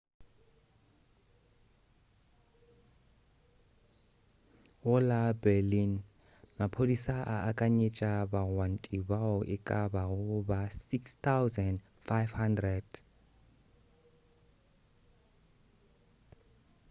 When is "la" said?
5.09-5.19